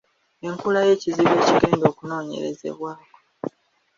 [0.47, 3.11] Enkula y’ekizibu ekigenda okunoonyerezebwako.